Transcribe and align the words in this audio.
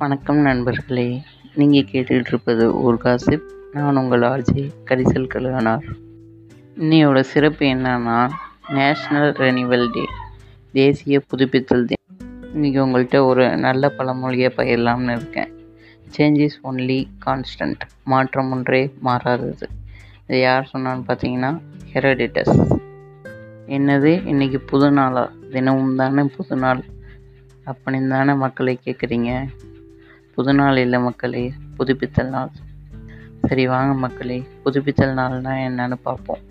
வணக்கம் 0.00 0.36
நண்பர்களே. 0.36 1.22
நீங்கள் 1.54 1.84
கேட்டுக்கிட்டு 1.92 2.26
இருப்பது 2.26 2.82
ஒரு 2.82 2.98
காசிப். 3.04 3.42
நான் 3.72 3.96
உங்கள் 3.96 4.20
ஆர்ஜி 4.20 4.70
கரிசல் 4.84 5.28
கழுகனார் 5.34 5.82
இன்னையோட 6.78 7.20
சிறப்பு 7.20 7.66
என்னன்னா 7.66 8.28
நேஷ்னல் 8.68 9.32
ரெனிவல் 9.34 9.92
டே 9.92 10.04
தேசிய 10.72 11.20
புதுப்பித்தல் 11.20 11.84
தினம். 11.84 12.34
இன்றைக்கி 12.54 12.88
உங்கள்கிட்ட 12.88 13.24
ஒரு 13.24 13.56
நல்ல 13.56 13.88
பழமொழியை 13.88 14.52
பயிரலாம்னு 14.56 15.16
இருக்கேன். 15.16 15.52
சேஞ்ச் 16.16 16.38
இஸ் 16.38 16.60
ஒன்லி 16.64 17.06
கான்ஸ்டன்ட் 17.26 17.80
மாற்றம் 18.04 18.50
ஒன்றே 18.50 18.94
மாறாதது. 18.98 19.68
இது 20.26 20.40
யார் 20.40 20.70
சொன்னான்னு 20.72 21.02
பார்த்தீங்கன்னா 21.08 21.60
ஹெரடிட்டஸ் 21.92 22.76
என்னது? 23.68 24.12
இன்றைக்கி 24.32 24.56
புது 24.56 24.90
நாளா? 24.90 25.30
தினமும் 25.50 25.96
தானே 25.96 26.22
புது 26.36 26.56
நாள். 26.56 26.84
அப்படின்னு 27.66 28.08
தானே 28.08 28.32
மக்களை 28.32 28.78
கேட்குறீங்க 28.84 29.46
புது 30.34 30.54
நாள் 30.54 30.76
இல்லை 30.76 30.98
மக்களே 31.00 31.52
புதுப்பித்தல் 31.78 32.28
நாள். 32.28 32.50
சரி 33.42 33.66
வாங்க 33.66 33.94
மக்களே 33.94 34.38
புதுப்பித்தல் 34.64 35.14
நாள்னா 35.14 35.52
என்னன்னு 35.66 35.96
பார்ப்போம். 36.02 36.42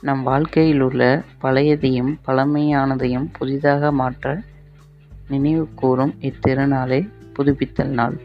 நம் 0.00 0.22
வாழ்க்கையில் 0.22 0.80
உள்ள 0.80 1.22
பழையதையும் 1.42 2.12
பழமையானதையும் 2.26 3.28
புதிதாக 3.32 3.92
மாற்ற 3.92 4.40
நினைவு 5.28 5.68
கூறும் 5.74 6.14
இத்திருநாளே 6.20 7.00
புதுப்பித்தல் 7.32 7.88
நாள். 7.88 8.16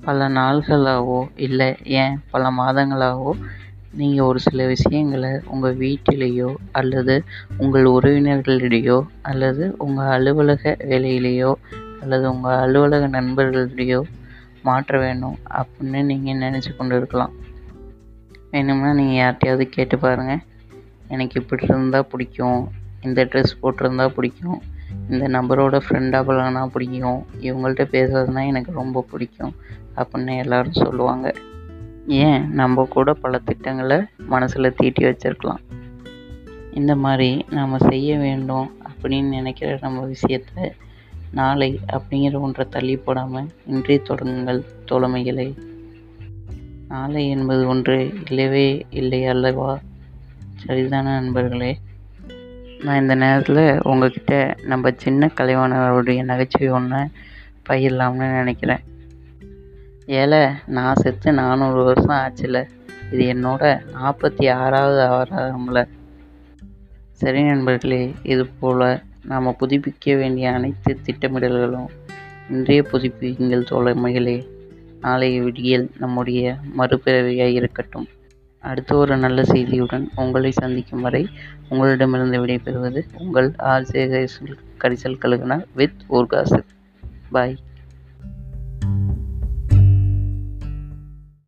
பல 0.00 0.28
நாள்களாகவோ 0.28 1.28
இல்லை 1.36 1.76
ஏன் 1.84 2.14
பல 2.30 2.50
மாதங்களாகவோ 2.50 3.32
நீங்கள் 3.92 4.26
ஒரு 4.26 4.38
சில 4.38 4.66
விஷயங்களை 4.66 5.30
உங்கள் 5.46 5.76
வீட்டிலேயோ 5.76 6.54
அல்லது 6.72 7.24
உங்கள் 7.56 7.84
உறவினர்களிடையோ 7.84 8.98
அல்லது 9.22 9.74
உங்கள் 9.78 10.06
அலுவலக 10.06 10.76
வேலையிலேயோ 10.88 11.52
அல்லது 12.00 12.30
உங்கள் 12.30 12.56
அலுவலக 12.56 13.08
நண்பர்களிடையோ 13.08 14.02
மாற்ற 14.62 14.98
வேணும் 14.98 15.38
அப்படின்னு 15.50 16.04
நீங்கள் 16.04 16.50
நினச்சி 16.50 16.76
கொண்டு 16.76 16.96
இருக்கலாம் 16.96 17.32
வேணும்னா 18.50 18.92
நீங்கள் 18.92 19.24
யார்கிட்டையாவது 19.24 19.62
கேட்டு 19.62 19.98
பாருங்கள் 19.98 20.38
எனக்கு 21.08 21.40
இப்படி 21.40 21.64
இருந்தால் 21.64 22.06
பிடிக்கும். 22.06 22.68
இந்த 23.00 23.24
ட்ரெஸ் 23.24 23.56
போட்டிருந்தா 23.62 24.08
பிடிக்கும். 24.08 24.62
இந்த 25.10 25.28
நபரோட 25.28 25.80
ஃப்ரெண்டாக 25.88 26.24
பழகினா 26.24 26.66
பிடிக்கும். 26.66 27.26
இவங்கள்ட்ட 27.40 27.84
பேசுறதுனா 27.92 28.46
எனக்கு 28.46 28.72
ரொம்ப 28.72 29.04
பிடிக்கும் 29.10 29.54
அப்படின்னு 29.96 30.36
எல்லோரும் 30.36 30.72
சொல்லுவாங்க. 30.72 31.34
ஏன்? 32.06 32.52
நம்ம 32.52 32.86
கூட 32.90 33.12
பல 33.12 33.38
திட்டங்களை 33.38 34.00
மனசில் 34.18 34.74
தீட்டி 34.76 35.04
வச்சிருக்கலாம். 35.04 35.62
இந்த 36.74 36.96
மாதிரி 36.96 37.44
நாம் 37.50 37.78
செய்ய 37.78 38.18
வேண்டும் 38.18 38.70
அப்படின்னு 38.88 39.28
நினைக்கிற 39.28 39.78
நம்ம 39.80 40.06
விஷயத்த 40.06 40.70
நாளை 41.32 41.80
அப்படிங்கிற 41.92 42.40
ஒன்றை 42.40 42.66
தள்ளி 42.70 42.96
போடாமல் 42.96 43.48
இன்றே 43.66 44.02
தொடங்குங்கள் 44.08 44.64
தோழமைகளை. 44.84 45.54
நாளை 46.88 47.28
என்பது 47.28 47.66
ஒன்று 47.66 48.12
இல்லவே 48.30 48.86
இல்லை 48.90 49.24
அல்லவா? 49.24 49.78
சரிதான 50.66 51.02
நண்பர்களே 51.02 51.78
நான் 52.84 53.00
இந்த 53.00 53.14
நேரத்தில் 53.14 53.80
உங்ககிட்ட 53.82 54.54
நம்ம 54.64 54.90
சின்ன 54.96 55.30
கலைவாணருடைய 55.36 56.24
நகைச்சுவை 56.24 56.68
ஒன்று 56.68 57.08
பயிரலாம்னு 57.68 58.36
நினைக்கிறேன். 58.36 58.80
ஏழை 60.06 60.46
நான் 60.66 60.94
செத்து 60.94 61.32
நானூறு 61.32 61.84
வருஷம் 61.84 62.16
ஆச்சுல 62.16 62.68
இது 63.12 63.34
என்னோட 63.34 63.80
நாற்பத்தி 63.94 64.52
ஆறாவது 64.52 65.00
ஆறாமல. 65.00 65.86
சரி 67.12 67.42
நண்பர்களே 67.42 68.14
இது 68.22 68.46
போல் 68.46 69.00
நாம் 69.30 69.56
புதுப்பிக்க 69.60 70.16
வேண்டிய 70.16 70.52
அனைத்து 70.52 70.98
திட்டமிடல்களும் 71.06 71.90
இன்றைய 72.50 72.84
புதுப்பிங்கள் 72.92 73.66
தோழமைகளே 73.70 74.36
நாளைய 75.00 75.42
விடியல் 75.42 75.90
நம்முடைய 75.98 76.56
மறுபிறவியாக 76.78 77.52
இருக்கட்டும். 77.52 78.06
அடுத்த 78.64 78.96
ஒரு 78.96 79.16
நல்ல 79.16 79.42
செய்தியுடன் 79.42 80.06
உங்களை 80.14 80.50
சந்திக்கும் 80.50 81.00
வரை 81.00 81.28
உங்களிடமிருந்து 81.68 82.46
விடைபெறுவது 82.46 83.02
உங்கள் 83.18 83.52
ஆர்ஜே 83.58 84.28
கரிசல் 84.78 85.20
கழுகுனா 85.22 85.64
வித் 85.74 86.02
ஊர்காசு. 86.10 86.60
பாய். 87.30 87.56